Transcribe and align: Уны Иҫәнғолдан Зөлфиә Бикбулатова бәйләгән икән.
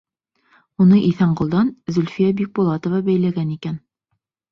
Уны 0.85 1.01
Иҫәнғолдан 1.09 1.69
Зөлфиә 1.97 2.31
Бикбулатова 2.39 3.03
бәйләгән 3.11 3.53
икән. 3.57 3.77